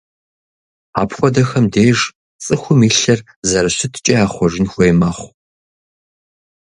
Апхуэдэхэм 1.01 1.65
деж 1.73 1.99
цӏыхум 2.43 2.79
и 2.87 2.89
лъыр 2.97 3.19
зэрыщыткӏэ 3.49 4.13
яхъуэжын 4.23 4.65
хуей 4.71 4.93
мэхъу. 4.99 5.29